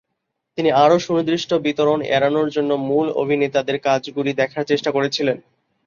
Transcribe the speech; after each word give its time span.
তিনি 0.57 0.69
আরও 0.83 0.97
সুনির্দিষ্ট 0.99 1.49
বিতরণ 1.65 1.99
এড়ানোর 2.09 2.47
জন্য 2.49 2.71
মূল 2.87 3.07
অভিনেতাদের 3.15 3.77
কাজগুলি 3.79 4.31
দেখার 4.33 4.63
চেষ্টা 4.63 4.89
করেছিলেন। 4.91 5.37